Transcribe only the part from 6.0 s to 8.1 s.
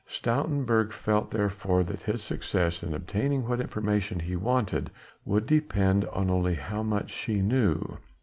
only on how much she knew.